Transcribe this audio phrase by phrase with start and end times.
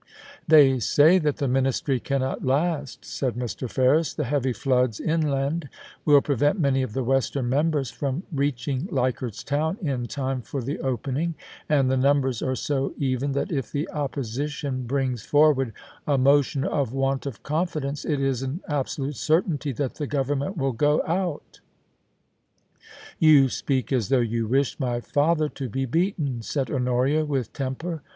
[0.27, 3.69] * They say that the Ministry cannot last,' said Mr.
[3.69, 4.11] Ferris.
[4.13, 5.69] * The heavy floods inland
[6.05, 10.79] will prevent many of the western members from reaching Leichardt's Town in time for the
[10.79, 11.35] opening,
[11.69, 15.71] and the numbers are so even that if the Opposition brings forward
[16.07, 20.73] a motion of want of confidence it is an absolute certainty that the Government will
[20.73, 21.59] go out'
[22.41, 27.53] * You speak as though you wished my father to be beaten/ said Honoria, with
[27.53, 28.01] temper.